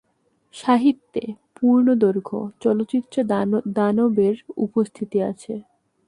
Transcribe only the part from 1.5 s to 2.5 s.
পূর্ণদৈর্ঘ্য